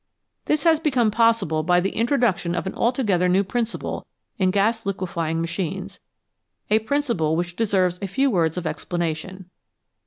[0.45, 4.07] This has become possible by the introduction of an altogether new principle
[4.39, 5.99] in gas liquefying machines
[6.71, 9.45] a principle which deserves a few words of explanation.